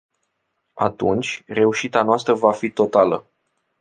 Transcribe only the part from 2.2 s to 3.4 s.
va fi totală.